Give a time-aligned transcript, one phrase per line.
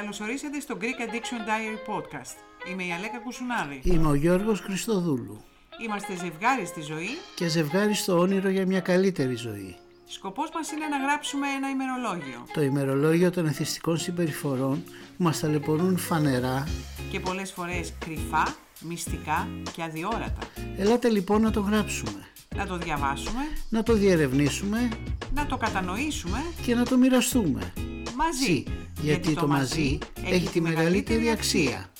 [0.00, 2.36] Καλωσορίσατε στο Greek Addiction Diary Podcast.
[2.70, 3.80] Είμαι η Αλέκα Κουσουνάρη.
[3.84, 5.44] Είμαι ο Γιώργος Χριστοδούλου.
[5.84, 7.08] Είμαστε ζευγάρι στη ζωή.
[7.34, 9.76] Και ζευγάρι στο όνειρο για μια καλύτερη ζωή.
[10.06, 12.46] Σκοπός μας είναι να γράψουμε ένα ημερολόγιο.
[12.54, 14.84] Το ημερολόγιο των εθιστικών συμπεριφορών
[15.16, 16.68] που μας ταλαιπωρούν φανερά
[17.10, 20.48] και πολλές φορές κρυφά, μυστικά και αδιόρατα.
[20.76, 22.26] Ελάτε λοιπόν να το γράψουμε.
[22.56, 23.40] Να το διαβάσουμε.
[23.68, 24.88] Να το διερευνήσουμε.
[25.34, 26.42] Να το κατανοήσουμε.
[26.62, 27.72] Και να το μοιραστούμε.
[28.16, 28.64] Μαζί.
[29.00, 31.90] Γιατί, το, μαζί έχει τη μεγαλύτερη αξία.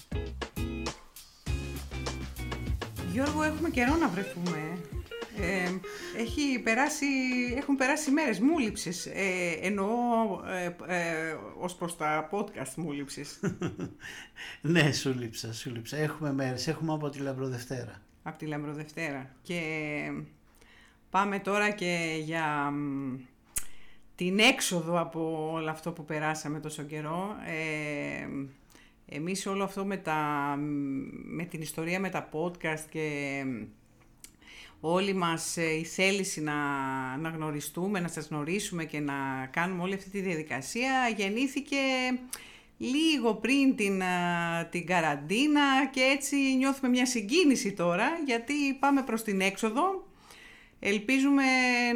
[3.12, 4.78] Γιώργο, έχουμε καιρό να βρεθούμε.
[5.38, 5.70] Ε,
[6.20, 7.06] έχει περάσει,
[7.56, 9.06] έχουν περάσει μέρες, μου λείψεις.
[9.06, 9.87] Ε, εννοώ
[10.46, 13.40] ε, ε, ως προς τα podcast μου λείψεις.
[14.60, 15.96] ναι, σου λείψα, σου λείψα.
[15.96, 18.02] Έχουμε μέρες, έχουμε από τη Λαμπροδευτέρα.
[18.23, 19.30] Από τη Λαμπροδευτέρα.
[19.42, 19.60] Και
[21.10, 22.73] πάμε τώρα και για
[24.16, 27.36] την έξοδο από όλο αυτό που περάσαμε τόσο καιρό.
[27.46, 28.26] Ε,
[29.08, 30.54] εμείς όλο αυτό με, τα,
[31.24, 33.45] με την ιστορία με τα podcast και
[34.80, 36.54] όλη μας ε, η θέληση να,
[37.16, 39.14] να γνωριστούμε, να σας γνωρίσουμε και να
[39.50, 41.76] κάνουμε όλη αυτή τη διαδικασία γεννήθηκε
[42.78, 44.02] λίγο πριν την,
[44.70, 50.06] την καραντίνα και έτσι νιώθουμε μια συγκίνηση τώρα γιατί πάμε προς την έξοδο.
[50.80, 51.42] Ελπίζουμε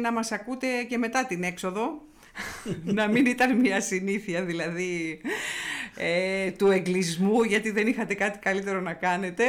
[0.01, 2.01] να μας ακούτε και μετά την έξοδο
[2.97, 5.21] να μην ήταν μια συνήθεια δηλαδή
[5.95, 9.45] ε, του εγκλισμού γιατί δεν είχατε κάτι καλύτερο να κάνετε.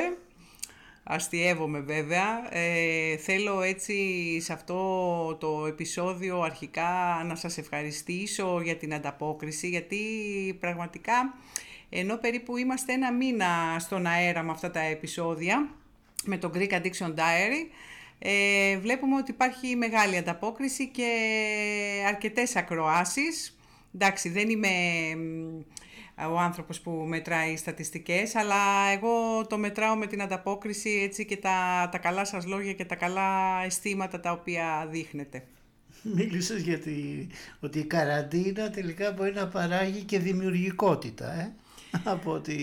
[1.04, 2.54] Αστειεύομαι βέβαια.
[2.56, 3.96] Ε, θέλω έτσι
[4.40, 9.98] σε αυτό το επεισόδιο αρχικά να σας ευχαριστήσω για την ανταπόκριση γιατί
[10.60, 11.34] πραγματικά
[11.88, 15.68] ενώ περίπου είμαστε ένα μήνα στον αέρα με αυτά τα επεισόδια
[16.24, 17.66] με το Greek Addiction Diary
[18.24, 21.10] ε, βλέπουμε ότι υπάρχει μεγάλη ανταπόκριση και
[22.08, 23.58] αρκετές ακροάσεις.
[23.94, 24.68] Εντάξει, δεν είμαι
[26.30, 31.88] ο άνθρωπος που μετράει στατιστικές, αλλά εγώ το μετράω με την ανταπόκριση έτσι και τα,
[31.92, 35.44] τα καλά σας λόγια και τα καλά αισθήματα τα οποία δείχνετε.
[36.02, 36.78] Μίλησες για
[37.60, 41.52] ότι η καραντίνα τελικά μπορεί να παράγει και δημιουργικότητα, ε;
[42.14, 42.54] από ό,τι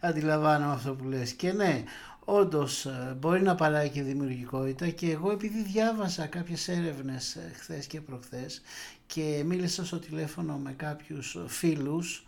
[0.00, 1.32] αντιλαμβάνομαι αυτό που λες.
[1.32, 1.84] Και ναι,
[2.32, 7.86] Όντως ε, μπορεί να παράγει και δημιουργικότητα και εγώ επειδή διάβασα κάποιες έρευνες ε, χθες
[7.86, 8.62] και προχθές
[9.06, 12.26] και μίλησα στο τηλέφωνο με κάποιους φίλους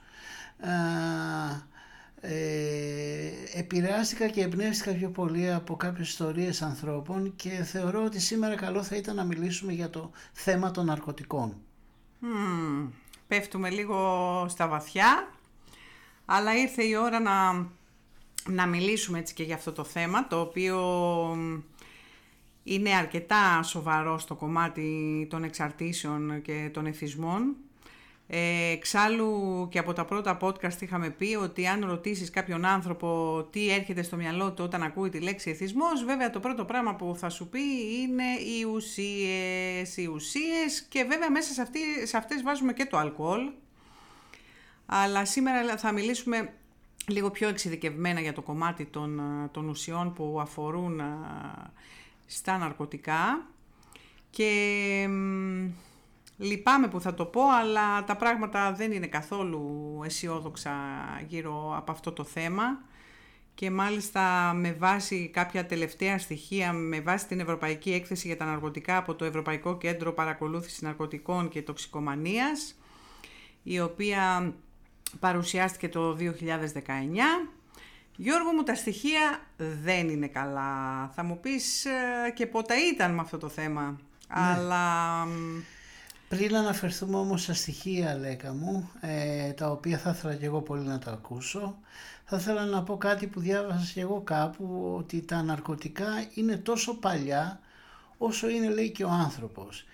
[2.21, 2.31] ε,
[3.55, 8.97] επηρεάστηκα και εμπνεύστηκα πιο πολύ από κάποιες ιστορίες ανθρώπων και θεωρώ ότι σήμερα καλό θα
[8.97, 11.57] ήταν να μιλήσουμε για το θέμα των ναρκωτικών.
[13.27, 15.29] πέφτουμε λίγο στα βαθιά,
[16.25, 17.67] αλλά ήρθε η ώρα να
[18.49, 20.79] να μιλήσουμε έτσι και για αυτό το θέμα, το οποίο
[22.65, 27.57] είναι αρκετά σοβαρό στο κομμάτι των εξαρτήσεων και των εθισμών.
[28.27, 33.71] Ε, εξάλλου και από τα πρώτα podcast είχαμε πει ότι αν ρωτήσεις κάποιον άνθρωπο τι
[33.71, 37.29] έρχεται στο μυαλό του όταν ακούει τη λέξη εθισμός, βέβαια το πρώτο πράγμα που θα
[37.29, 37.61] σου πει
[38.03, 42.97] είναι οι ουσίες, οι ουσίες και βέβαια μέσα σε, αυτή, σε αυτές βάζουμε και το
[42.97, 43.51] αλκοόλ.
[44.87, 46.53] Αλλά σήμερα θα μιλήσουμε
[47.07, 51.05] λίγο πιο εξειδικευμένα για το κομμάτι των, ε, των ουσιών που αφορούν ε,
[52.27, 53.47] στα ναρκωτικά.
[54.31, 55.09] Και
[56.39, 60.73] λυπάμαι που θα το πω αλλά τα πράγματα δεν είναι καθόλου αισιόδοξα
[61.29, 62.65] γύρω από αυτό το θέμα.
[63.55, 68.97] Και μάλιστα με βάση κάποια τελευταία στοιχεία, με βάση την Ευρωπαϊκή Έκθεση για τα Ναρκωτικά
[68.97, 72.75] από το Ευρωπαϊκό Κέντρο Παρακολούθησης Ναρκωτικών και Τοξικομανίας
[73.63, 74.55] η οποία
[75.21, 76.21] παρουσιάστηκε το 2019.
[78.17, 81.11] Γιώργο μου τα στοιχεία δεν είναι καλά.
[81.15, 83.83] Θα μου πεις ε, και πότε ήταν με αυτό το θέμα.
[83.83, 83.97] Ναι.
[84.29, 85.27] Αλλά...
[86.29, 90.87] Πριν αναφερθούμε όμως στα στοιχεία Λέκα μου, ε, τα οποία θα ήθελα και εγώ πολύ
[90.87, 91.79] να τα ακούσω,
[92.25, 96.95] θα ήθελα να πω κάτι που διάβασα και εγώ κάπου, ότι τα ναρκωτικά είναι τόσο
[96.95, 97.61] παλιά
[98.19, 99.85] όσο είναι λέει και ο άνθρωπος.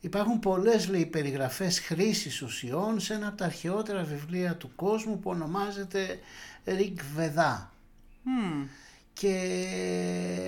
[0.00, 5.30] Υπάρχουν πολλές λέει περιγραφές χρήσης ουσιών σε ένα από τα αρχαιότερα βιβλία του κόσμου που
[5.30, 6.18] ονομάζεται
[6.64, 7.72] Ριγκ Βεδά.
[9.12, 9.32] Και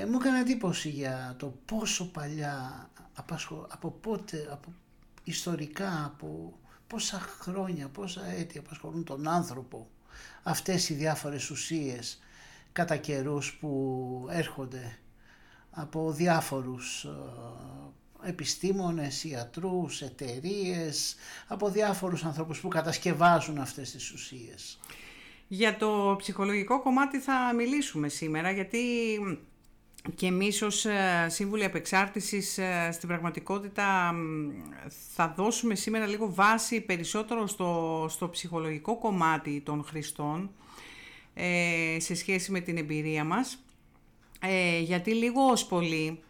[0.09, 2.91] μου έκανε εντύπωση για το πόσο παλιά,
[3.69, 4.73] από πότε, από
[5.25, 9.89] ιστορικά, από πόσα χρόνια, πόσα έτη απασχολούν τον άνθρωπο
[10.43, 12.23] αυτές οι διάφορες ουσίες
[12.73, 14.99] κατά καιρούς που έρχονται
[15.71, 17.09] από διάφορους ε,
[18.25, 21.15] επιστήμονες, ιατρούς, εταιρείες,
[21.47, 24.79] από διάφορους ανθρώπους που κατασκευάζουν αυτές τις ουσίες.
[25.49, 28.79] Για το ψυχολογικό κομμάτι θα μιλήσουμε σήμερα γιατί
[30.15, 34.15] και εμείς ως ε, Σύμβουλοι Απεξάρτησης ε, στην πραγματικότητα
[35.15, 40.51] θα δώσουμε σήμερα λίγο βάση περισσότερο στο, στο ψυχολογικό κομμάτι των χρηστών
[41.35, 43.65] ε, σε σχέση με την εμπειρία μας.
[44.83, 46.23] γιατί λίγο ως πολύ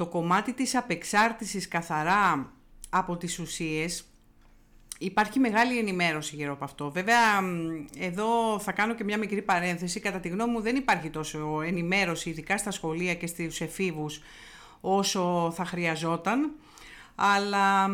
[0.00, 2.52] το κομμάτι της απεξάρτησης καθαρά
[2.90, 4.04] από τις ουσίες
[4.98, 6.90] Υπάρχει μεγάλη ενημέρωση γύρω από αυτό.
[6.90, 7.40] Βέβαια,
[7.98, 10.00] εδώ θα κάνω και μια μικρή παρένθεση.
[10.00, 14.20] Κατά τη γνώμη μου δεν υπάρχει τόσο ενημέρωση, ειδικά στα σχολεία και στους εφήβους,
[14.80, 16.50] όσο θα χρειαζόταν.
[17.14, 17.90] Αλλά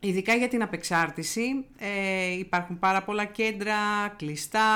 [0.00, 3.76] ειδικά για την απεξάρτηση ε, υπάρχουν πάρα πολλά κέντρα,
[4.16, 4.68] κλειστά,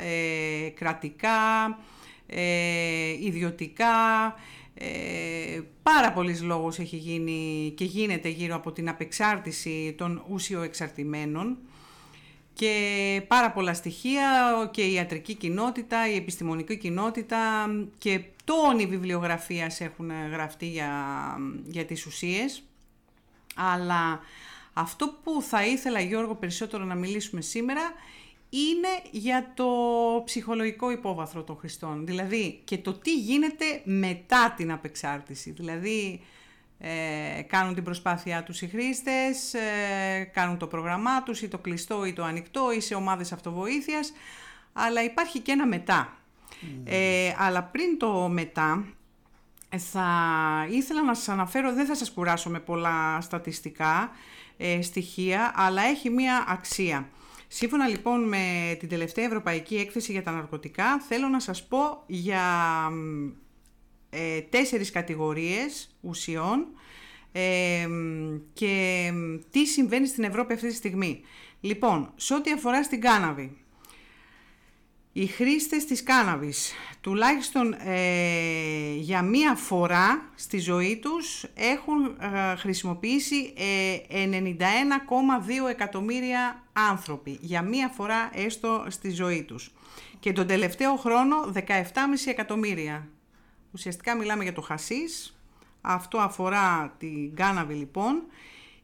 [0.00, 1.78] ε, κρατικά,
[2.26, 4.34] ε, ιδιωτικά,
[4.74, 11.58] ε, πάρα πολλής λόγος έχει γίνει και γίνεται γύρω από την απεξάρτηση των ουσιοεξαρτημένων
[12.54, 14.22] και πάρα πολλά στοιχεία
[14.72, 17.66] και η ιατρική κοινότητα, η επιστημονική κοινότητα
[17.98, 20.90] και τόνοι βιβλιογραφίας έχουν γραφτεί για,
[21.66, 22.62] για τις ουσίες.
[23.54, 24.20] Αλλά
[24.72, 27.92] αυτό που θα ήθελα Γιώργο περισσότερο να μιλήσουμε σήμερα
[28.54, 29.66] είναι για το
[30.24, 32.06] ψυχολογικό υπόβαθρο των χρηστών.
[32.06, 35.50] Δηλαδή και το τι γίνεται μετά την απεξάρτηση.
[35.50, 36.20] Δηλαδή
[36.78, 42.04] ε, κάνουν την προσπάθειά τους οι χρήστες, ε, κάνουν το πρόγραμμά τους ή το κλειστό
[42.04, 44.12] ή το ανοιχτό ή σε ομάδες αυτοβοήθειας,
[44.72, 46.16] αλλά υπάρχει και ένα μετά.
[46.84, 48.84] Ε, αλλά πριν το μετά,
[49.76, 50.06] θα
[50.70, 54.10] ήθελα να σας αναφέρω, δεν θα σας κουράσω με πολλά στατιστικά
[54.82, 57.08] στοιχεία, αλλά έχει μία αξία.
[57.56, 62.42] Σύμφωνα λοιπόν με την τελευταία Ευρωπαϊκή Έκθεση για τα Ναρκωτικά, θέλω να σας πω για
[64.10, 66.66] ε, τέσσερις κατηγορίες ουσιών
[67.32, 67.86] ε,
[68.52, 69.10] και
[69.50, 71.20] τι συμβαίνει στην Ευρώπη αυτή τη στιγμή.
[71.60, 73.63] Λοιπόν, σε ό,τι αφορά στην κάναβη,
[75.16, 83.54] οι χρήστες της κάναβης τουλάχιστον ε, για μία φορά στη ζωή τους έχουν ε, χρησιμοποιήσει
[83.56, 83.58] 91,2
[85.66, 87.38] ε, εκατομμύρια άνθρωποι.
[87.40, 89.72] Για μία φορά έστω στη ζωή τους.
[90.20, 91.60] Και τον τελευταίο χρόνο 17,5
[92.26, 93.08] εκατομμύρια.
[93.72, 95.36] Ουσιαστικά μιλάμε για το χασίς.
[95.80, 98.22] Αυτό αφορά την κάναβη λοιπόν.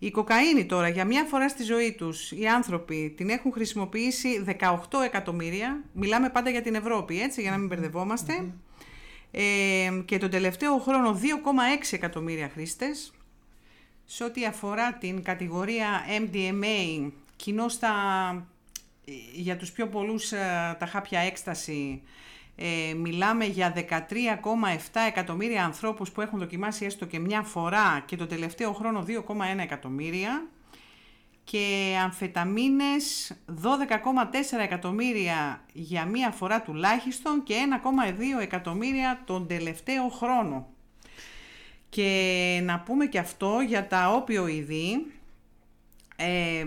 [0.03, 4.77] Η κοκαίνη τώρα για μια φορά στη ζωή τους οι άνθρωποι την έχουν χρησιμοποιήσει 18
[5.05, 5.85] εκατομμύρια.
[5.93, 8.53] Μιλάμε πάντα για την Ευρώπη έτσι για να μην μπερδευόμαστε.
[9.31, 9.43] Ε,
[10.05, 11.27] και τον τελευταίο χρόνο 2,6
[11.91, 13.13] εκατομμύρια χρήστες.
[14.05, 17.79] Σε ό,τι αφορά την κατηγορία MDMA, κοινώς
[19.33, 22.03] για τους πιο πολλούς ε, τα χάπια έκσταση
[22.63, 23.87] ε, μιλάμε για 13,7
[25.09, 29.15] εκατομμύρια ανθρώπους που έχουν δοκιμάσει έστω και μια φορά και το τελευταίο χρόνο 2,1
[29.61, 30.47] εκατομμύρια
[31.45, 37.55] και αμφεταμίνες 12,4 εκατομμύρια για μία φορά τουλάχιστον και
[38.37, 40.69] 1,2 εκατομμύρια τον τελευταίο χρόνο.
[41.89, 45.07] Και να πούμε και αυτό για τα όπιοειδή,
[46.17, 46.67] ε,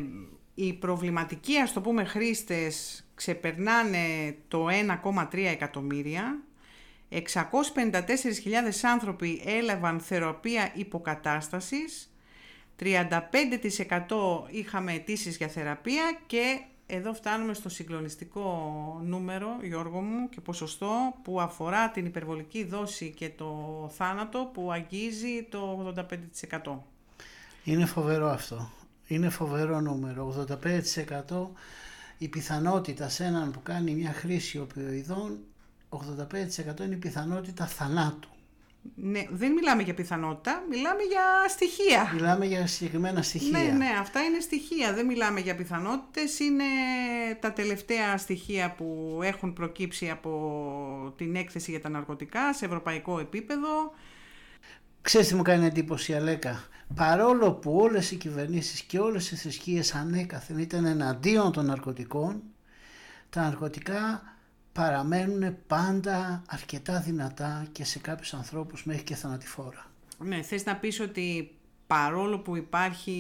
[0.56, 6.44] οι προβληματικοί ας το πούμε χρήστες ξεπερνάνε το 1,3 εκατομμύρια.
[7.10, 7.21] 654.000
[8.81, 12.13] άνθρωποι έλαβαν θεραπεία υποκατάστασης.
[12.80, 12.89] 35%
[14.50, 21.42] είχαμε αιτήσεις για θεραπεία και εδώ φτάνουμε στο συγκλονιστικό νούμερο, Γιώργο μου, και ποσοστό που
[21.42, 25.94] αφορά την υπερβολική δόση και το θάνατο που αγγίζει το
[26.63, 26.77] 85%.
[27.63, 28.71] Είναι φοβερό αυτό.
[29.07, 30.48] Είναι φοβερό νούμερο.
[31.30, 31.48] 85%
[32.24, 35.39] η πιθανότητα σε έναν που κάνει μια χρήση οπιοειδών
[35.89, 35.98] 85%
[36.80, 38.30] είναι η πιθανότητα θανάτου.
[38.96, 42.12] Ναι, δεν μιλάμε για πιθανότητα, μιλάμε για στοιχεία.
[42.13, 43.60] Μιλάμε για συγκεκριμένα στοιχεία.
[43.60, 44.94] Ναι, ναι, αυτά είναι στοιχεία.
[44.94, 46.63] Δεν μιλάμε για πιθανότητες, είναι
[47.39, 53.94] τα τελευταία στοιχεία που έχουν προκύψει από την έκθεση για τα ναρκωτικά σε ευρωπαϊκό επίπεδο.
[55.03, 56.63] Ξέρεις τι μου κάνει εντύπωση Αλέκα,
[56.95, 62.41] παρόλο που όλες οι κυβερνήσεις και όλες οι θρησκείες ανέκαθεν ήταν εναντίον των ναρκωτικών,
[63.29, 64.24] τα ναρκωτικά
[64.72, 69.91] παραμένουν πάντα αρκετά δυνατά και σε κάποιους ανθρώπους μέχρι και θανατηφόρα.
[70.17, 71.51] Ναι, θες να πεις ότι
[71.88, 73.12] παρόλο που υπάρχει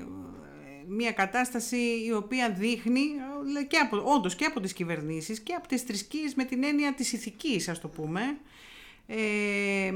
[0.00, 3.02] ε, μια κατάσταση η οποία δείχνει
[3.60, 6.94] ε, και από, όντως και από τις κυβερνήσεις και από τις θρησκείες με την έννοια
[6.94, 8.20] της ηθικής ας το πούμε
[9.10, 9.92] ε,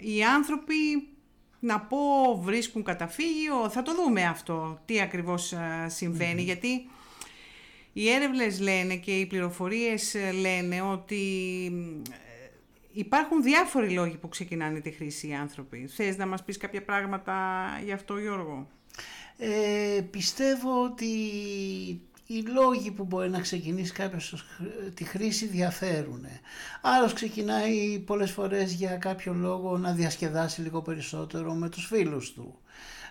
[0.00, 1.08] οι άνθρωποι
[1.60, 1.98] να πω
[2.42, 5.54] βρίσκουν καταφύγιο, θα το δούμε αυτό, τι ακριβώς
[5.86, 6.88] συμβαινει γιατί
[7.92, 11.22] οι έρευνες λένε και οι πληροφορίες ε, λένε ότι
[12.10, 12.48] ε,
[12.92, 15.86] υπάρχουν διάφοροι λόγοι που ξεκινάνε τη χρήση οι άνθρωποι.
[15.86, 18.68] Θες να μας πεις κάποια πράγματα γι' αυτό Γιώργο;
[19.36, 21.08] Ε, πιστεύω ότι
[22.30, 24.44] οι λόγοι που μπορεί να ξεκινήσει κάποιος
[24.94, 26.26] τη χρήση διαφέρουν.
[26.80, 32.58] Άλλος ξεκινάει πολλές φορές για κάποιο λόγο να διασκεδάσει λίγο περισσότερο με τους φίλους του.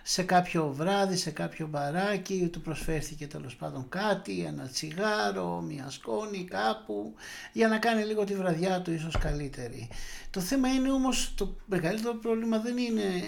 [0.02, 6.44] Σε κάποιο βράδυ, σε κάποιο μπαράκι, του προσφέρθηκε τέλος πάντων κάτι, ένα τσιγάρο, μια σκόνη
[6.44, 7.14] κάπου,
[7.52, 9.88] για να κάνει λίγο τη βραδιά του ίσως καλύτερη.
[10.30, 13.22] Το θέμα είναι όμως, το μεγαλύτερο πρόβλημα δεν είναι,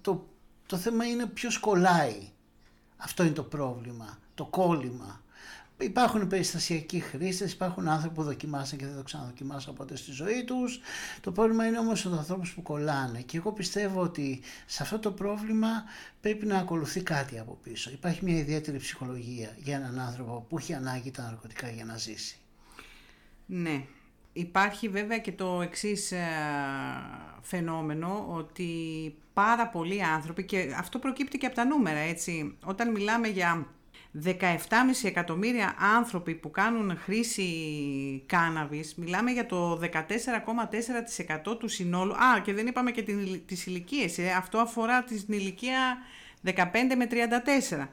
[0.00, 0.26] το,
[0.66, 2.28] το θέμα είναι ποιος κολλάει.
[2.96, 5.24] Αυτό είναι το πρόβλημα το κόλλημα.
[5.78, 10.80] Υπάρχουν περιστασιακοί χρήστες, υπάρχουν άνθρωποι που δοκιμάσαν και δεν το ξαναδοκιμάσαν ποτέ στη ζωή τους.
[11.20, 15.12] Το πρόβλημα είναι όμως τους ανθρώπους που κολλάνε και εγώ πιστεύω ότι σε αυτό το
[15.12, 15.68] πρόβλημα
[16.20, 17.90] πρέπει να ακολουθεί κάτι από πίσω.
[17.90, 22.36] Υπάρχει μια ιδιαίτερη ψυχολογία για έναν άνθρωπο που έχει ανάγκη τα ναρκωτικά για να ζήσει.
[23.46, 23.84] Ναι.
[24.32, 26.24] Υπάρχει βέβαια και το εξής ε,
[27.42, 28.68] φαινόμενο ότι
[29.32, 32.56] πάρα πολλοί άνθρωποι και αυτό προκύπτει και από τα νούμερα έτσι.
[32.64, 33.66] Όταν μιλάμε για
[34.22, 34.30] 17,5
[35.02, 37.48] εκατομμύρια άνθρωποι που κάνουν χρήση
[38.26, 39.80] κάναβης, μιλάμε για το
[41.46, 42.12] 14,4% του συνόλου.
[42.12, 43.02] Α, και δεν είπαμε και
[43.46, 44.18] τις ηλικίες.
[44.18, 44.30] Ε.
[44.30, 45.96] αυτό αφορά την ηλικία
[46.44, 46.52] 15
[46.96, 47.88] με 34.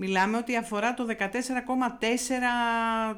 [0.00, 1.14] Μιλάμε ότι αφορά το 14,4%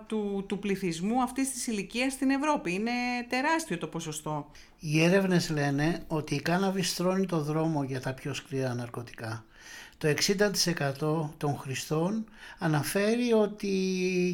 [0.06, 2.72] του, του πληθυσμού αυτής της ηλικίας στην Ευρώπη.
[2.72, 2.90] Είναι
[3.28, 4.50] τεράστιο το ποσοστό.
[4.78, 9.44] Οι έρευνες λένε ότι η κάναβη στρώνει το δρόμο για τα πιο σκληρά ναρκωτικά.
[10.00, 12.24] Το 60% των χρηστών
[12.58, 13.68] αναφέρει ότι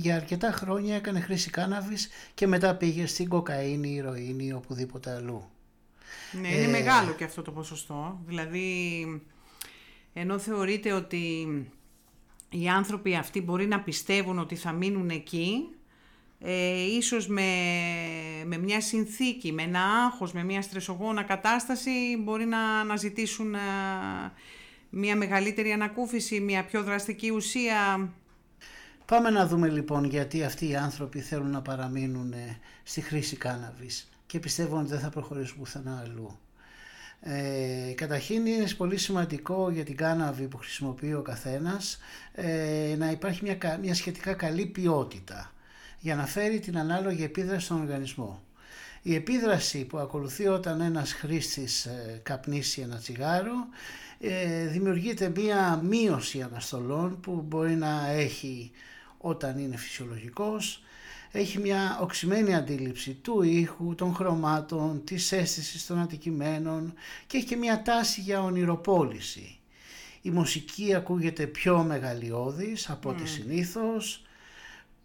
[0.00, 5.50] για αρκετά χρόνια έκανε χρήση κάναβης και μετά πήγε στην κοκαίνη, ηρωίνη ή οπουδήποτε αλλού.
[6.40, 8.20] Ναι, είναι ε, μεγάλο και αυτό το ποσοστό.
[8.26, 9.04] Δηλαδή,
[10.12, 11.46] ενώ θεωρείται ότι
[12.50, 15.68] οι άνθρωποι αυτοί μπορεί να πιστεύουν ότι θα μείνουν εκεί,
[16.38, 17.50] ε, ίσως με,
[18.44, 23.58] με μια συνθήκη, με ένα άγχος, με μια στρεσογόνα κατάσταση μπορεί να αναζητήσουν ε,
[24.98, 28.10] μια μεγαλύτερη ανακούφιση, μια πιο δραστική ουσία.
[29.04, 34.10] Πάμε να δούμε λοιπόν γιατί αυτοί οι άνθρωποι θέλουν να παραμείνουν ε, στη χρήση κάναβης
[34.26, 36.38] και πιστεύω ότι δεν θα προχωρήσουν πουθενά αλλού.
[37.20, 41.98] Ε, καταρχήν είναι πολύ σημαντικό για την κάναβη που χρησιμοποιεί ο καθένας
[42.32, 45.52] ε, να υπάρχει μια, μια σχετικά καλή ποιότητα
[45.98, 48.42] για να φέρει την ανάλογη επίδραση στον οργανισμό.
[49.08, 53.54] Η επίδραση που ακολουθεί όταν ένας χρήστης ε, καπνίσει ένα τσιγάρο
[54.20, 58.70] ε, δημιουργείται μία μείωση αναστολών που μπορεί να έχει
[59.18, 60.82] όταν είναι φυσιολογικός
[61.32, 66.94] έχει μια οξυμένη αντίληψη του ήχου, των χρωμάτων, της αίσθησης των αντικειμένων
[67.26, 69.58] και έχει και μια τάση για ονειροπόληση.
[70.22, 73.28] Η μουσική ακούγεται πιο μεγαλειώδης από ό,τι mm.
[73.28, 74.25] συνήθως,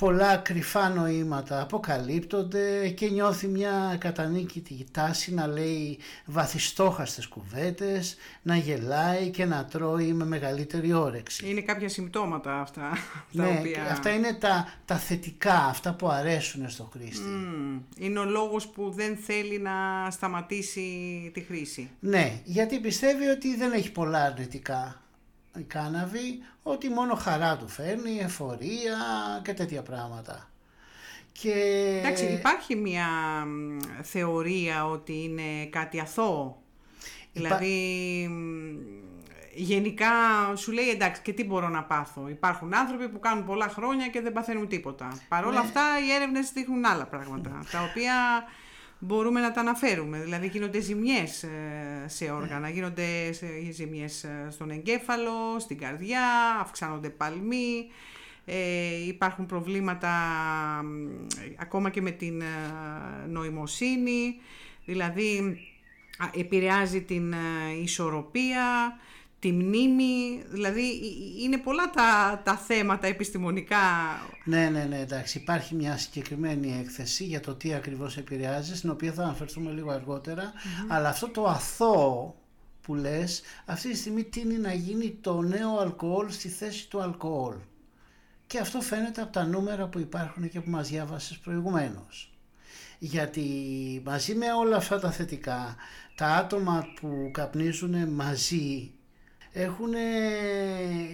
[0.01, 9.29] πολλά κρυφά νοήματα αποκαλύπτονται και νιώθει μια κατανίκητη τάση να λέει βαθιστόχαστες κουβέντες, να γελάει
[9.29, 11.49] και να τρώει με μεγαλύτερη όρεξη.
[11.49, 12.89] Είναι κάποια συμπτώματα αυτά.
[13.37, 13.83] Τα ναι, οποία...
[13.91, 17.29] αυτά είναι τα, τα θετικά, αυτά που αρέσουν στο χρήστη.
[17.97, 19.71] Είναι ο λόγος που δεν θέλει να
[20.11, 20.81] σταματήσει
[21.33, 21.89] τη χρήση.
[21.99, 25.10] Ναι, γιατί πιστεύει ότι δεν έχει πολλά αρνητικά η
[25.67, 28.97] κάναβη ότι μόνο χαρά του φέρνει, εφορία
[29.43, 30.49] και τέτοια πράγματα.
[31.31, 31.53] Και...
[31.99, 33.07] Εντάξει, υπάρχει μια
[34.01, 36.61] θεωρία ότι είναι κάτι αθώο.
[37.33, 38.29] Δηλαδή,
[39.53, 40.09] γενικά
[40.55, 42.27] σου λέει εντάξει και τι μπορώ να πάθω.
[42.27, 45.19] Υπάρχουν άνθρωποι που κάνουν πολλά χρόνια και δεν παθαίνουν τίποτα.
[45.27, 45.67] Παρ' όλα ναι.
[45.67, 48.13] αυτά οι έρευνες δείχνουν άλλα πράγματα, τα οποία
[49.03, 50.19] μπορούμε να τα αναφέρουμε.
[50.19, 53.03] Δηλαδή γίνονται ζημιές ε, σε όργανα, γίνονται
[53.71, 56.23] ζημιές ε, στον εγκέφαλο, στην καρδιά,
[56.59, 57.87] αυξάνονται παλμοί,
[58.45, 60.11] ε, υπάρχουν προβλήματα
[61.57, 62.43] ακόμα και με την
[63.27, 64.35] νοημοσύνη,
[64.85, 65.59] δηλαδή
[66.35, 67.33] επηρεάζει την
[67.83, 68.99] ισορροπία,
[69.41, 71.01] τη μνήμη, δηλαδή
[71.43, 73.77] είναι πολλά τα, τα θέματα επιστημονικά.
[74.43, 75.37] Ναι, ναι, ναι, εντάξει.
[75.37, 80.01] Υπάρχει μια συγκεκριμένη έκθεση για το τι ακριβώς επηρεάζει, στην οποία θα αναφερθούμε λίγο
[80.87, 82.35] αλλά αυτό το αθώο
[82.81, 87.55] που λες, αυτή τη στιγμή τίνει να γίνει το νέο αλκοόλ στη θέση του αλκοόλ.
[88.47, 92.33] Και αυτό φαίνεται από τα νούμερα που υπάρχουν και που μας διάβασες προηγουμένως.
[92.99, 93.45] Γιατί
[94.05, 95.75] μαζί με όλα αυτά τα θετικά,
[96.15, 98.91] τα άτομα που καπνίζουν μαζί
[99.53, 99.93] έχουν,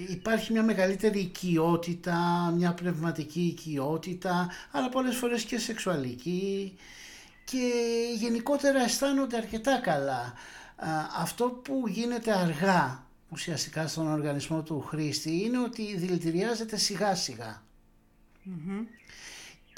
[0.09, 6.77] υπάρχει μια μεγαλύτερη οικειότητα, μια πνευματική οικειότητα, αλλά πολλές φορές και σεξουαλική
[7.45, 7.71] και
[8.17, 10.33] γενικότερα αισθάνονται αρκετά καλά.
[11.19, 17.15] Αυτό που γίνεται αργά ουσιαστικά στον οργανισμό του χρήστη είναι ότι δηλητηριάζεται σιγά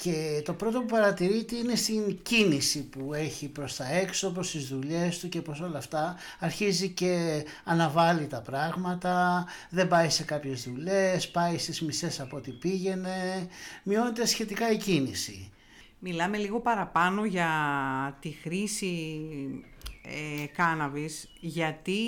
[0.02, 4.68] Και το πρώτο που παρατηρείται είναι στην κίνηση που έχει προς τα έξω, προς τις
[4.68, 6.16] δουλειές του και προς όλα αυτά.
[6.38, 12.50] Αρχίζει και αναβάλει τα πράγματα, δεν πάει σε κάποιες δουλειές, πάει στις μισές από ό,τι
[12.50, 13.48] πήγαινε,
[13.82, 15.50] μειώνεται σχετικά η κίνηση.
[15.98, 17.50] Μιλάμε λίγο παραπάνω για
[18.20, 19.20] τη χρήση
[20.02, 21.98] ε, κάναβης, γιατί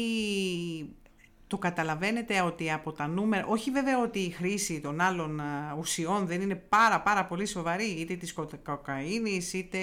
[1.52, 5.42] το καταλαβαίνετε ότι από τα νούμερα, όχι βέβαια ότι η χρήση των άλλων ε,
[5.78, 9.78] ουσιών δεν είναι πάρα πάρα πολύ σοβαρή, είτε της κοκαίνης, είτε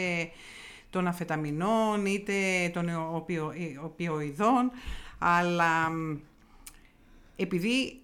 [0.89, 2.33] των αφεταμινών, είτε
[2.73, 4.71] των οποιο, οπιοειδών,
[5.19, 5.91] αλλά
[7.35, 8.01] επειδή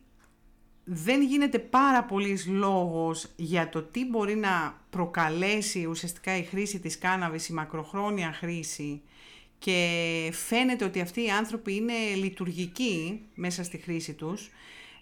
[0.84, 6.98] δεν γίνεται πάρα πολύς λόγος για το τι μπορεί να προκαλέσει ουσιαστικά η χρήση της
[6.98, 9.01] κάναβης, η μακροχρόνια χρήση,
[9.59, 14.50] και φαίνεται ότι αυτοί οι άνθρωποι είναι λειτουργικοί μέσα στη χρήση τους.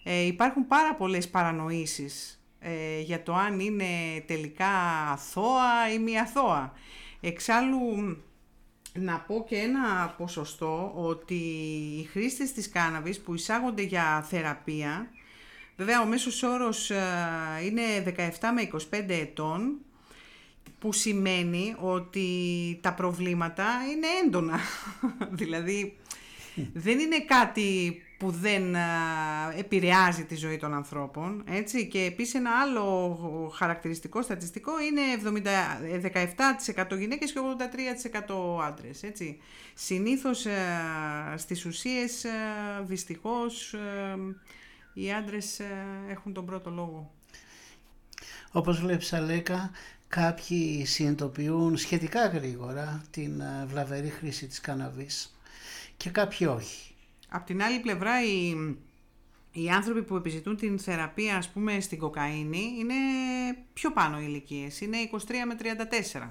[0.02, 3.84] Ε, υπάρχουν πάρα πολλές παρανοήσεις ε, για το αν είναι
[4.26, 4.70] τελικά
[5.10, 6.72] αθώα ή μη αθώα.
[7.20, 7.78] Εξάλλου,
[8.92, 11.34] να πω και ένα ποσοστό ότι
[11.98, 15.08] οι χρήστες της κάναβης που εισάγονται για θεραπεία,
[15.76, 17.04] βέβαια ο μέσος όρος ε,
[17.64, 17.82] είναι
[18.16, 19.78] 17 με 25 ετών,
[20.78, 22.28] που σημαίνει ότι
[22.82, 24.58] τα προβλήματα είναι έντονα.
[25.40, 25.96] δηλαδή,
[26.72, 28.76] δεν είναι κάτι που δεν
[29.58, 31.88] επηρεάζει τη ζωή των ανθρώπων, έτσι.
[31.88, 33.16] Και επίσης ένα άλλο
[33.54, 35.00] χαρακτηριστικό στατιστικό είναι
[36.74, 37.40] 70, 17% γυναίκες και
[38.58, 39.40] 83% άντρες, έτσι.
[39.74, 40.46] Συνήθως
[41.36, 42.26] στις ουσίες,
[42.82, 43.74] δυστυχώς,
[44.94, 45.60] οι άντρες
[46.10, 47.10] έχουν τον πρώτο λόγο.
[48.52, 49.70] Όπως βλέπεις Αλέκα,
[50.14, 55.36] Κάποιοι συνειδητοποιούν σχετικά γρήγορα την ε, βλαβερή χρήση της καναβής
[55.96, 56.94] και κάποιοι όχι.
[57.28, 58.54] Απ' την άλλη πλευρά οι,
[59.52, 62.94] οι άνθρωποι που επιζητούν την θεραπεία ας πούμε στην κοκαίνη είναι
[63.72, 65.16] πιο πάνω ηλικίες, είναι 23
[65.46, 65.56] με
[66.22, 66.28] 34.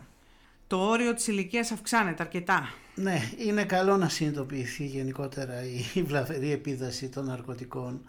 [0.68, 2.74] Το όριο της ηλικίας αυξάνεται αρκετά.
[2.96, 5.54] Ναι, είναι καλό να συνειδητοποιηθεί γενικότερα
[5.94, 8.02] η βλαβερή επίδραση των ναρκωτικών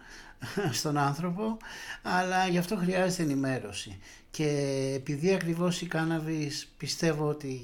[0.78, 1.56] στον άνθρωπο,
[2.02, 3.98] αλλά γι' αυτό χρειάζεται ενημέρωση.
[4.34, 4.48] Και
[4.94, 7.60] επειδή ακριβώς η κάναβης πιστεύω ότι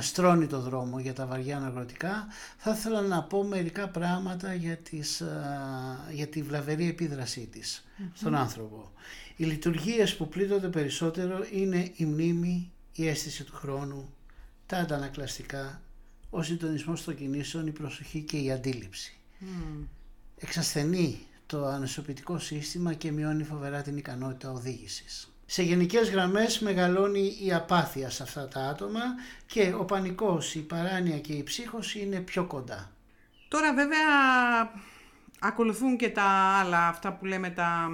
[0.00, 2.26] στρώνει το δρόμο για τα βαριά ναρκωτικά,
[2.56, 5.22] θα ήθελα να πω μερικά πράγματα για, τις,
[6.12, 8.92] για τη βλαβερή επίδρασή της στον άνθρωπο.
[9.36, 14.14] Οι λειτουργίες που πλήττονται περισσότερο είναι η μνήμη, η αίσθηση του χρόνου,
[14.66, 15.82] τα αντανακλαστικά,
[16.30, 19.16] ο συντονισμός των κινήσεων, η προσοχή και η αντίληψη.
[19.40, 19.86] Mm.
[20.38, 25.31] Εξασθενεί το ανεσοποιητικό σύστημα και μειώνει φοβερά την ικανότητα οδήγησης.
[25.52, 29.00] Σε γενικές γραμμές μεγαλώνει η απάθεια σε αυτά τα άτομα
[29.46, 32.90] και ο πανικός, η παράνοια και η ψύχωση είναι πιο κοντά.
[33.48, 33.98] Τώρα βέβαια
[35.38, 36.22] ακολουθούν και τα
[36.60, 37.90] άλλα, αυτά που λέμε τα,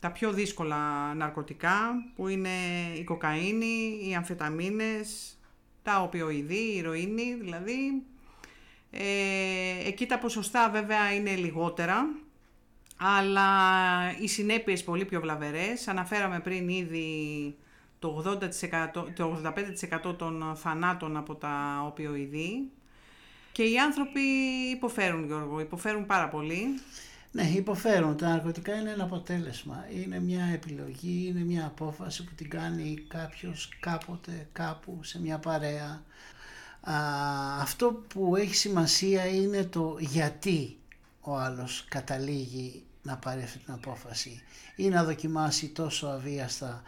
[0.00, 1.78] τα πιο δύσκολα ναρκωτικά,
[2.16, 2.56] που είναι
[2.98, 5.38] η κοκαίνη, οι αμφεταμίνες,
[5.82, 8.02] τα οπιοειδή, η ηρωίνη δηλαδή.
[8.90, 12.08] Ε, εκεί τα ποσοστά βέβαια είναι λιγότερα,
[12.98, 13.48] αλλά
[14.20, 15.88] οι συνέπειες πολύ πιο βλαβερές.
[15.88, 17.56] Αναφέραμε πριν ήδη
[17.98, 19.40] το, 80%, το
[20.08, 22.70] 85% των θανάτων από τα οπιοειδή
[23.58, 24.20] και οι άνθρωποι
[24.70, 26.80] υποφέρουν Γιώργο, υποφέρουν πάρα πολύ.
[27.32, 28.16] Ναι, υποφέρουν.
[28.16, 29.86] Τα ναρκωτικά είναι ένα αποτέλεσμα.
[29.90, 36.02] Είναι μια επιλογή, είναι μια απόφαση που την κάνει κάποιος κάποτε, κάπου, σε μια παρέα.
[36.80, 36.94] Α,
[37.60, 40.76] αυτό που έχει σημασία είναι το γιατί
[41.20, 44.42] ο άλλος καταλήγει να πάρει αυτή την απόφαση
[44.76, 46.82] ή να δοκιμάσει τόσο αβίαστα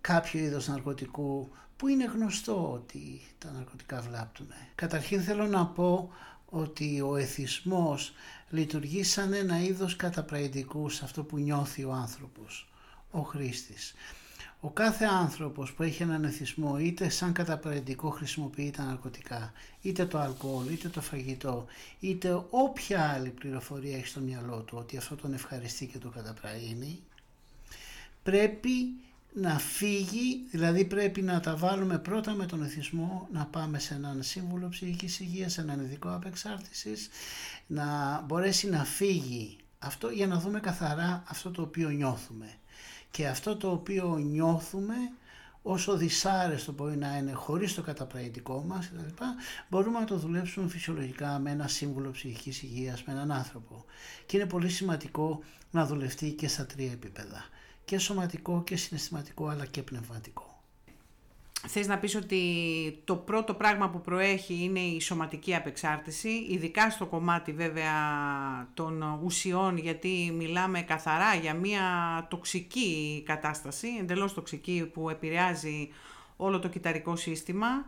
[0.00, 4.46] κάποιο είδος ναρκωτικού που είναι γνωστό ότι τα ναρκωτικά βλάπτουν.
[4.74, 6.12] Καταρχήν θέλω να πω
[6.46, 8.12] ότι ο εθισμός
[8.50, 12.72] λειτουργεί σαν ένα είδος καταπραϊντικού σε αυτό που νιώθει ο άνθρωπος,
[13.10, 13.94] ο χρήστης.
[14.62, 20.18] Ο κάθε άνθρωπος που έχει έναν εθισμό είτε σαν καταπαρεντικό χρησιμοποιεί τα ναρκωτικά, είτε το
[20.18, 21.66] αλκοόλ, είτε το φαγητό,
[22.00, 27.00] είτε όποια άλλη πληροφορία έχει στο μυαλό του ότι αυτό τον ευχαριστεί και το καταπραίνει,
[28.22, 28.70] πρέπει
[29.32, 34.22] να φύγει, δηλαδή πρέπει να τα βάλουμε πρώτα με τον εθισμό, να πάμε σε έναν
[34.22, 37.08] σύμβουλο ψυχικής υγείας, σε έναν ειδικό απεξάρτησης,
[37.66, 42.59] να μπορέσει να φύγει αυτό για να δούμε καθαρά αυτό το οποίο νιώθουμε
[43.10, 44.94] και αυτό το οποίο νιώθουμε
[45.62, 49.24] όσο δυσάρεστο μπορεί να είναι χωρίς το καταπραγητικό μας κτλ.
[49.68, 53.84] μπορούμε να το δουλέψουμε φυσιολογικά με ένα σύμβουλο ψυχικής υγείας, με έναν άνθρωπο.
[54.26, 57.44] Και είναι πολύ σημαντικό να δουλευτεί και στα τρία επίπεδα.
[57.84, 60.49] Και σωματικό και συναισθηματικό αλλά και πνευματικό.
[61.66, 62.42] Θες να πεις ότι
[63.04, 67.92] το πρώτο πράγμα που προέχει είναι η σωματική απεξάρτηση, ειδικά στο κομμάτι βέβαια
[68.74, 71.82] των ουσιών, γιατί μιλάμε καθαρά για μια
[72.30, 75.88] τοξική κατάσταση, εντελώς τοξική που επηρεάζει
[76.36, 77.86] όλο το κυταρικό σύστημα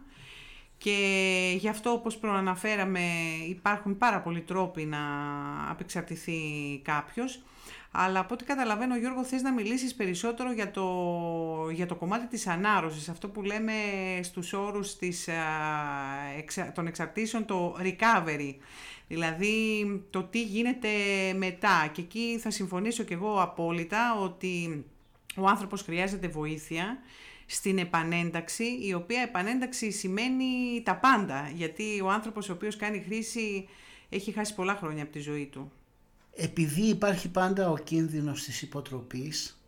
[0.78, 3.00] και γι' αυτό όπως προαναφέραμε
[3.48, 4.98] υπάρχουν πάρα πολλοί τρόποι να
[5.70, 6.40] απεξαρτηθεί
[6.85, 7.42] κάποιος.
[7.94, 10.87] Αλλά από ό,τι καταλαβαίνω Γιώργο θες να μιλήσεις περισσότερο για το,
[11.72, 13.72] για το κομμάτι της ανάρρωσης, αυτό που λέμε
[14.22, 15.28] στους όρους της,
[16.74, 18.55] των εξαρτήσεων το recovery.
[19.09, 20.88] Δηλαδή το τι γίνεται
[21.37, 24.85] μετά και εκεί θα συμφωνήσω και εγώ απόλυτα ότι
[25.37, 26.98] ο άνθρωπος χρειάζεται βοήθεια
[27.46, 33.68] στην επανένταξη, η οποία επανένταξη σημαίνει τα πάντα, γιατί ο άνθρωπος ο οποίος κάνει χρήση
[34.09, 35.72] έχει χάσει πολλά χρόνια από τη ζωή του.
[36.37, 39.62] Επειδή υπάρχει πάντα ο κίνδυνος της υποτροπής,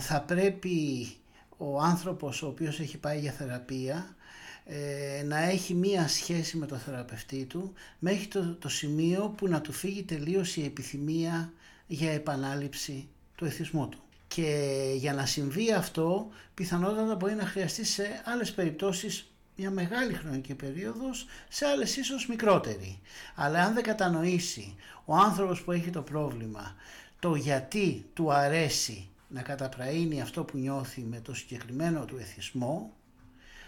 [0.00, 1.08] θα πρέπει
[1.56, 4.16] ο άνθρωπος ο οποίος έχει πάει για θεραπεία
[4.64, 9.60] ε, να έχει μία σχέση με το θεραπευτή του μέχρι το, το σημείο που να
[9.60, 11.52] του φύγει τελείως η επιθυμία
[11.86, 13.98] για επανάληψη του εθισμού του.
[14.28, 20.54] Και για να συμβεί αυτό πιθανότατα μπορεί να χρειαστεί σε άλλες περιπτώσεις μια μεγάλη χρονική
[20.54, 23.00] περίοδος, σε άλλες ίσως μικρότερη.
[23.34, 26.74] Αλλά αν δεν κατανοήσει ο άνθρωπος που έχει το πρόβλημα
[27.18, 32.96] το γιατί του αρέσει να καταπραίνει αυτό που νιώθει με το συγκεκριμένο του εθισμό,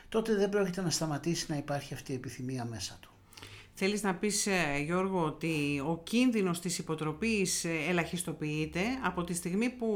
[0.09, 3.08] τότε δεν πρόκειται να σταματήσει να υπάρχει αυτή η επιθυμία μέσα του.
[3.81, 9.71] Θέλεις να πεις, ε, Γιώργο, ότι ο κίνδυνος της υποτροπής ε, ελαχιστοποιείται από τη στιγμή
[9.71, 9.87] που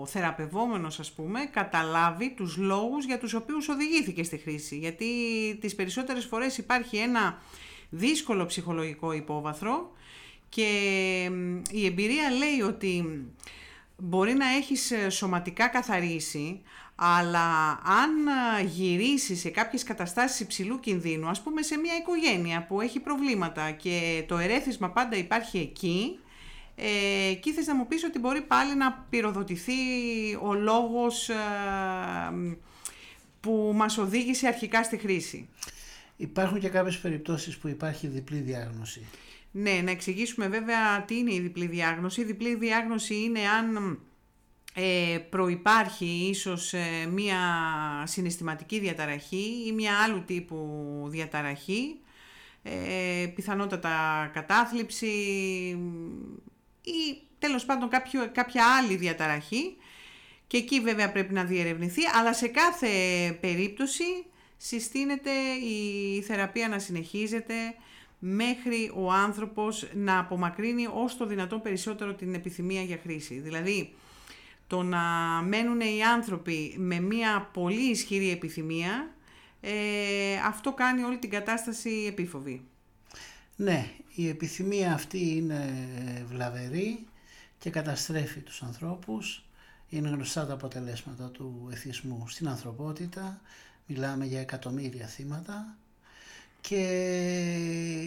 [0.00, 4.76] ο θεραπευόμενος, ας πούμε, καταλάβει τους λόγους για τους οποίους οδηγήθηκε στη χρήση.
[4.78, 5.06] Γιατί
[5.60, 7.42] τις περισσότερες φορές υπάρχει ένα
[7.90, 9.92] δύσκολο ψυχολογικό υπόβαθρο
[10.48, 10.68] και
[11.70, 13.24] η εμπειρία λέει ότι
[13.96, 16.60] μπορεί να έχεις ε, σωματικά καθαρίσει,
[16.94, 18.10] αλλά αν
[18.66, 24.24] γυρίσεις σε κάποιες καταστάσεις υψηλού κινδύνου, ας πούμε σε μια οικογένεια που έχει προβλήματα και
[24.28, 26.18] το ερέθισμα πάντα υπάρχει εκεί,
[26.76, 29.72] ε, εκεί θες να μου πεις ότι μπορεί πάλι να πυροδοτηθεί
[30.42, 31.34] ο λόγος ε,
[33.40, 35.48] που μας οδήγησε αρχικά στη χρήση.
[36.16, 39.06] Υπάρχουν και κάποιες περιπτώσεις που υπάρχει διπλή διάγνωση.
[39.50, 42.20] Ναι, να εξηγήσουμε βέβαια τι είναι η διπλή διάγνωση.
[42.20, 43.98] Η διπλή διάγνωση είναι αν
[44.76, 47.38] ε, προϋπάρχει ίσως ε, μία
[48.06, 50.58] συναισθηματική διαταραχή ή μία άλλου τύπου
[51.08, 51.96] διαταραχή,
[52.62, 55.06] ε, πιθανότατα κατάθλιψη
[56.82, 59.76] ή τέλος πάντων κάποιο, κάποια άλλη διαταραχή
[60.46, 62.88] και εκεί βέβαια πρέπει να διερευνηθεί, αλλά σε κάθε
[63.40, 64.04] περίπτωση
[64.56, 65.30] συστήνεται
[65.64, 67.54] η θεραπεία να συνεχίζεται
[68.18, 73.34] μέχρι ο άνθρωπος να απομακρύνει ως το δυνατόν περισσότερο την επιθυμία για χρήση.
[73.34, 73.94] Δηλαδή,
[74.74, 75.02] το να
[75.42, 79.14] μένουν οι άνθρωποι με μια πολύ ισχυρή επιθυμία,
[79.60, 79.72] ε,
[80.46, 82.64] αυτό κάνει όλη την κατάσταση επίφοβη.
[83.56, 85.86] Ναι, η επιθυμία αυτή είναι
[86.28, 87.06] βλαβερή
[87.58, 89.44] και καταστρέφει τους ανθρώπους.
[89.88, 93.40] Είναι γνωστά τα αποτελέσματα του εθισμού στην ανθρωπότητα.
[93.86, 95.76] Μιλάμε για εκατομμύρια θύματα.
[96.60, 96.82] Και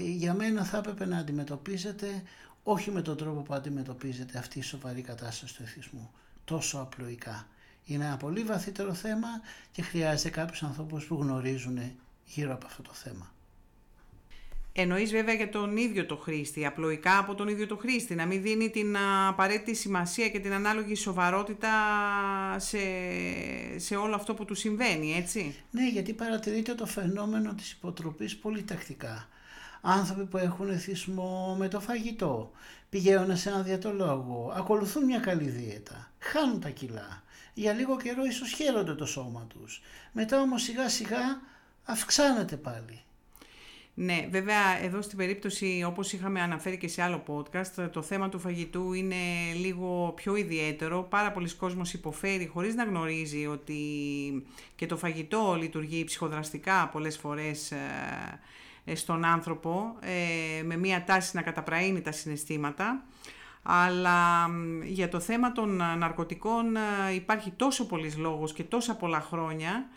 [0.05, 2.23] για μένα θα έπρεπε να αντιμετωπίζεται
[2.63, 6.11] όχι με τον τρόπο που αντιμετωπίζεται αυτή η σοβαρή κατάσταση του εθισμού
[6.47, 7.47] τόσο απλοϊκά.
[7.85, 9.27] Είναι ένα πολύ βαθύτερο θέμα
[9.71, 11.79] και χρειάζεται κάποιους ανθρώπους που γνωρίζουν
[12.25, 13.31] γύρω από αυτό το θέμα.
[14.73, 18.41] Εννοείς βέβαια για τον ίδιο το χρήστη, απλοϊκά από τον ίδιο το χρήστη, να μην
[18.41, 21.69] δίνει την απαραίτητη σημασία και την ανάλογη σοβαρότητα
[22.57, 22.79] σε,
[23.75, 28.63] σε όλο αυτό που του συμβαίνει, έτσι; Ναι, γιατί παρατηρείται το φαινόμενο της υποτροπής πολύ
[28.63, 29.27] τακτικά
[29.81, 32.51] άνθρωποι που έχουν εθισμό με το φαγητό,
[32.89, 37.23] πηγαίνουν σε έναν διατολόγο, ακολουθούν μια καλή δίαιτα, χάνουν τα κιλά.
[37.53, 39.81] Για λίγο καιρό ίσως χαίρονται το σώμα τους.
[40.11, 41.41] Μετά όμως σιγά σιγά
[41.83, 43.01] αυξάνεται πάλι.
[43.99, 48.39] Ναι, βέβαια εδώ στην περίπτωση όπως είχαμε αναφέρει και σε άλλο podcast το θέμα του
[48.39, 49.15] φαγητού είναι
[49.55, 51.03] λίγο πιο ιδιαίτερο.
[51.03, 53.79] Πάρα πολλοί κόσμος υποφέρει χωρίς να γνωρίζει ότι
[54.75, 58.39] και το φαγητό λειτουργεί ψυχοδραστικά πολλές φορές ε, ε,
[58.95, 63.03] στον άνθρωπο ε, με μία τάση να καταπραίνει τα συναισθήματα
[63.63, 64.49] αλλά
[64.83, 69.87] για το θέμα των ναρκωτικών ε, υπάρχει τόσο πολλής λόγος και τόσα πολλά χρόνια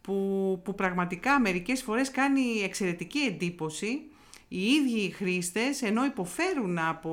[0.00, 4.02] που, που πραγματικά μερικές φορές κάνει εξαιρετική εντύπωση
[4.48, 7.10] οι ίδιοι οι χρήστες ενώ υποφέρουν από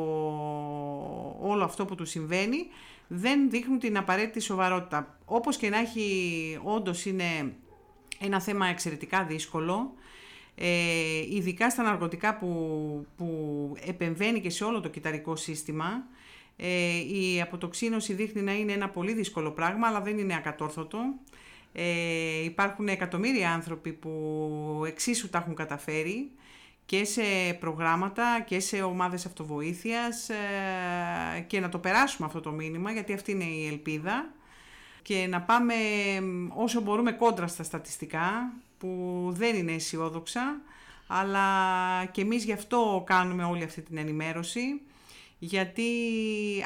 [1.41, 2.67] όλο αυτό που τους συμβαίνει
[3.07, 5.17] δεν δείχνουν την απαραίτητη σοβαρότητα.
[5.25, 7.53] Όπως και να έχει όντως είναι
[8.19, 9.98] ένα θέμα εξαιρετικά δύσκολο ε,
[11.29, 13.27] ειδικά στα ναρκωτικά που, που
[13.85, 16.03] επεμβαίνει και σε όλο το κυταρικό σύστημα.
[16.61, 20.99] Ε, η αποτοξίνωση δείχνει να είναι ένα πολύ δύσκολο πράγμα, αλλά δεν είναι ακατόρθωτο.
[21.73, 26.31] Ε, υπάρχουν εκατομμύρια άνθρωποι που εξίσου τα έχουν καταφέρει
[26.85, 27.21] και σε
[27.59, 33.31] προγράμματα και σε ομάδες αυτοβοήθειας ε, και να το περάσουμε αυτό το μήνυμα γιατί αυτή
[33.31, 34.33] είναι η ελπίδα
[35.01, 35.73] και να πάμε
[36.55, 40.61] όσο μπορούμε κόντρα στα στατιστικά που δεν είναι αισιόδοξα
[41.07, 41.45] αλλά
[42.05, 44.81] και εμείς γι' αυτό κάνουμε όλη αυτή την ενημέρωση
[45.39, 45.91] γιατί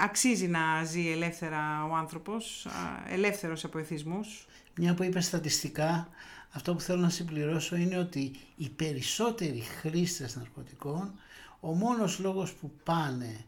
[0.03, 2.67] αξίζει να ζει ελεύθερα ο άνθρωπος,
[3.07, 4.45] ελεύθερος από εθισμούς.
[4.75, 6.07] Μια που είπες στατιστικά,
[6.51, 11.13] αυτό που θέλω να συμπληρώσω είναι ότι οι περισσότεροι χρήστες ναρκωτικών,
[11.59, 13.45] ο μόνος λόγος που πάνε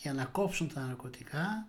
[0.00, 1.66] για να κόψουν τα ναρκωτικά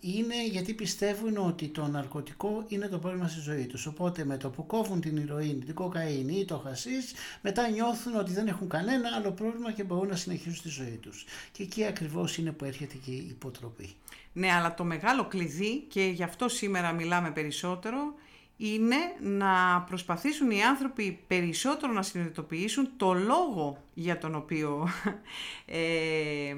[0.00, 3.86] είναι γιατί πιστεύουν ότι το ναρκωτικό είναι το πρόβλημα στη ζωή τους.
[3.86, 8.32] Οπότε με το που κόβουν την ηρωίνη, την κοκαίνη ή το χασίς, μετά νιώθουν ότι
[8.32, 11.24] δεν έχουν κανένα άλλο πρόβλημα και μπορούν να συνεχίσουν τη ζωή τους.
[11.52, 13.94] Και εκεί ακριβώς είναι που έρχεται και η υποτροπή.
[14.32, 18.14] Ναι, αλλά το μεγάλο κλειδί και γι' αυτό σήμερα μιλάμε περισσότερο
[18.60, 24.88] είναι να προσπαθήσουν οι άνθρωποι περισσότερο να συνειδητοποιήσουν το λόγο για τον οποίο
[25.66, 26.56] ε,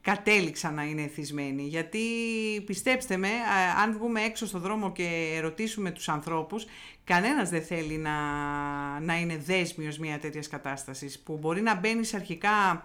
[0.00, 1.62] κατέληξαν να είναι εθισμένοι.
[1.62, 2.00] Γιατί
[2.66, 3.28] πιστέψτε με,
[3.82, 6.66] αν βγούμε έξω στο δρόμο και ρωτήσουμε τους ανθρώπους,
[7.04, 8.10] κανένας δεν θέλει να,
[9.00, 12.84] να είναι δέσμιος μια τέτοιας κατάστασης που μπορεί να μπαίνεις αρχικά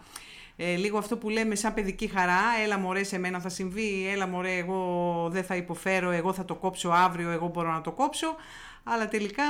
[0.56, 4.28] ε, λίγο αυτό που λέμε σαν παιδική χαρά, έλα μωρέ σε μένα θα συμβεί, έλα
[4.28, 8.36] μωρέ εγώ δεν θα υποφέρω, εγώ θα το κόψω αύριο, εγώ μπορώ να το κόψω,
[8.84, 9.44] αλλά τελικά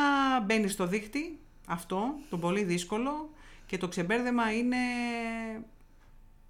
[0.46, 3.30] μπαίνει στο δίχτυ αυτό, το πολύ δύσκολο
[3.66, 4.78] και το ξεμπέρδεμα είναι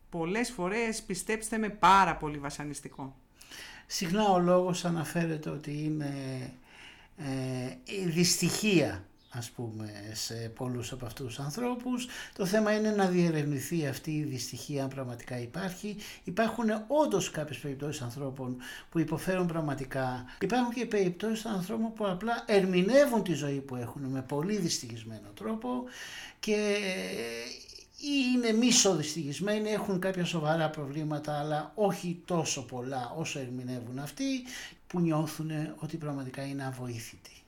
[0.10, 3.16] πολλές φορές, πιστέψτε με, πάρα πολύ βασανιστικό.
[3.88, 6.14] Συχνά ο λόγος αναφέρεται ότι είναι
[7.18, 9.06] ε, η δυστυχία
[9.38, 12.08] ας πούμε σε πολλούς από αυτούς τους ανθρώπους.
[12.36, 15.96] Το θέμα είναι να διερευνηθεί αυτή η δυστυχία αν πραγματικά υπάρχει.
[16.24, 18.58] Υπάρχουν όντως κάποιες περιπτώσεις ανθρώπων
[18.90, 20.26] που υποφέρουν πραγματικά.
[20.42, 25.84] Υπάρχουν και περιπτώσεις ανθρώπων που απλά ερμηνεύουν τη ζωή που έχουν με πολύ δυστυχισμένο τρόπο
[26.40, 26.78] και
[27.98, 34.44] ή είναι μισοδυστυχισμένοι, έχουν κάποια σοβαρά προβλήματα αλλά όχι τόσο πολλά όσο ερμηνεύουν αυτοί
[34.88, 37.45] που νιώθουν ότι πραγματικά είναι αβοήθητοι.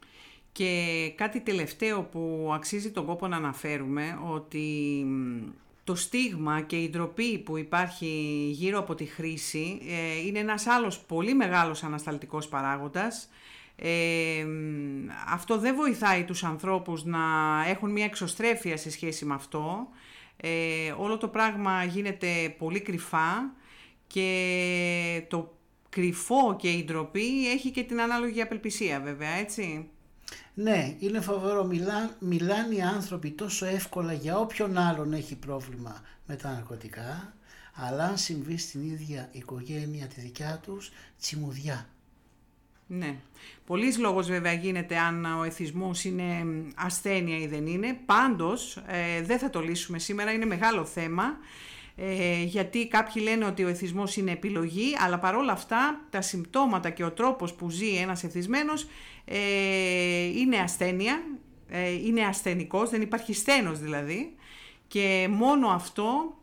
[0.57, 5.05] Και κάτι τελευταίο που αξίζει τον κόπο να αναφέρουμε, ότι
[5.83, 8.07] το στίγμα και η ντροπή που υπάρχει
[8.51, 13.29] γύρω από τη χρήση ε, είναι ένας άλλος πολύ μεγάλος ανασταλτικός παράγοντας.
[13.75, 14.45] Ε,
[15.27, 17.19] αυτό δεν βοηθάει τους ανθρώπους να
[17.67, 19.87] έχουν μια εξωστρέφεια σε σχέση με αυτό.
[20.37, 20.49] Ε,
[20.97, 23.53] όλο το πράγμα γίνεται πολύ κρυφά
[24.07, 25.57] και το
[25.89, 29.89] κρυφό και η ντροπή έχει και την ανάλογη απελπισία βέβαια, έτσι.
[30.59, 31.65] Ναι, είναι φοβερό.
[31.65, 37.33] Μιλά, μιλάνε οι άνθρωποι τόσο εύκολα για όποιον άλλον έχει πρόβλημα με τα ναρκωτικά,
[37.73, 41.87] αλλά αν συμβεί στην ίδια οικογένεια τη δικιά τους, τσιμουδιά.
[42.87, 43.15] Ναι.
[43.65, 47.99] Πολλής λόγος βέβαια γίνεται αν ο εθισμός είναι ασθένεια ή δεν είναι.
[48.05, 51.37] Πάντως, ε, δεν θα το λύσουμε σήμερα, είναι μεγάλο θέμα.
[51.99, 57.03] Ε, γιατί κάποιοι λένε ότι ο εθισμός είναι επιλογή, αλλά παρόλα αυτά τα συμπτώματα και
[57.03, 58.87] ο τρόπος που ζει ένας εθισμένος
[59.25, 61.21] ε, είναι ασθένεια,
[61.69, 64.35] ε, είναι ασθενικός, δεν υπάρχει στένος δηλαδή
[64.87, 66.37] και μόνο αυτό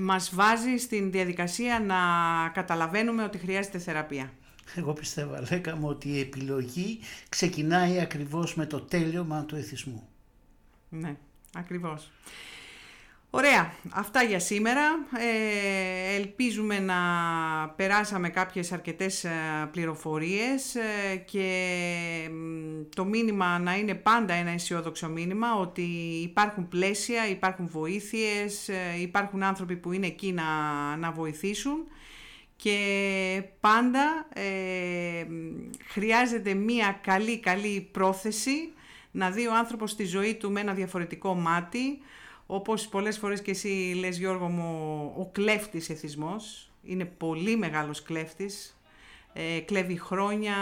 [0.00, 1.96] μας βάζει στην διαδικασία να
[2.48, 4.32] καταλαβαίνουμε ότι χρειάζεται θεραπεία.
[4.74, 6.98] Εγώ πιστεύω, λέγαμε ότι η επιλογή
[7.28, 10.08] ξεκινάει ακριβώς με το τέλειωμα του εθισμού.
[10.88, 11.16] Ναι,
[11.54, 12.10] ακριβώς.
[13.32, 15.06] Ωραία, αυτά για σήμερα.
[15.18, 16.96] Ε, ελπίζουμε να
[17.76, 19.30] περάσαμε κάποιες αρκετές ε,
[19.70, 21.70] πληροφορίες ε, και
[22.94, 25.82] το μήνυμα να είναι πάντα ένα αισιόδοξο μήνυμα ότι
[26.22, 30.44] υπάρχουν πλαίσια, υπάρχουν βοήθειες, υπάρχουν άνθρωποι που είναι εκεί να,
[30.96, 31.76] να βοηθήσουν
[32.56, 34.28] και πάντα
[35.86, 38.72] χρειάζεται μία καλή καλή πρόθεση
[39.10, 41.98] να δει ο άνθρωπος τη ζωή του με ένα διαφορετικό μάτι
[42.52, 48.76] όπως πολλές φορές και εσύ λες Γιώργο μου, ο κλέφτης εθισμός, είναι πολύ μεγάλος κλέφτης,
[49.32, 50.54] ε, κλέβει χρόνια,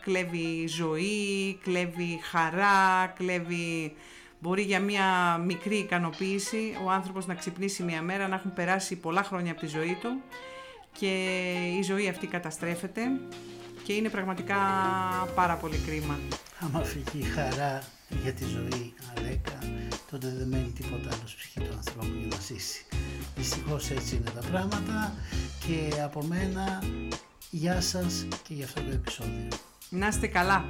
[0.00, 3.94] κλέβει ζωή, κλέβει χαρά, κλέβει...
[4.38, 9.22] Μπορεί για μια μικρή ικανοποίηση ο άνθρωπος να ξυπνήσει μια μέρα, να έχουν περάσει πολλά
[9.22, 10.22] χρόνια από τη ζωή του
[10.98, 11.44] και
[11.78, 13.02] η ζωή αυτή καταστρέφεται
[13.82, 14.56] και είναι πραγματικά
[15.34, 16.18] πάρα πολύ κρίμα.
[16.60, 17.82] Άμα φύγει η χαρά
[18.22, 19.58] για τη ζωή, Αλέκα,
[20.10, 22.84] τότε δεν μένει τίποτα άλλο στη ψυχή του ανθρώπου για να ζήσει.
[23.36, 25.14] Δυστυχώς έτσι είναι τα πράγματα
[25.66, 26.82] και από μένα
[27.50, 29.48] γεια σας και για αυτό το επεισόδιο.
[29.88, 30.66] Να είστε καλά.